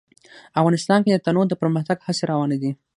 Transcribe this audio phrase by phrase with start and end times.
[0.59, 2.71] افغانستان کې د تنوع د پرمختګ هڅې روانې دي.